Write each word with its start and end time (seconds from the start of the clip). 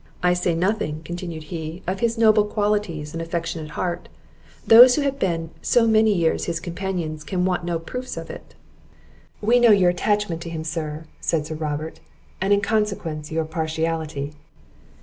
"I 0.23 0.33
say 0.33 0.55
nothing," 0.55 1.03
continued 1.05 1.43
he, 1.53 1.83
"of 1.85 1.99
his 1.99 2.17
noble 2.17 2.45
qualities 2.45 3.13
and 3.13 3.21
affectionate 3.21 3.69
heart; 3.77 4.09
those 4.65 4.95
who 4.95 5.03
have 5.03 5.19
been 5.19 5.51
so 5.61 5.85
many 5.85 6.11
years 6.11 6.45
his 6.45 6.59
companions, 6.59 7.23
can 7.23 7.45
want 7.45 7.63
no 7.65 7.77
proofs 7.77 8.17
of 8.17 8.31
it." 8.31 8.55
"We 9.41 9.59
know 9.59 9.69
your 9.69 9.91
attachment 9.91 10.41
to 10.41 10.49
him, 10.49 10.63
sir," 10.63 11.05
said 11.19 11.45
Sir 11.45 11.53
Robert; 11.53 11.99
"and, 12.41 12.51
in 12.51 12.61
consequence, 12.61 13.31
your 13.31 13.45
partiality." 13.45 14.33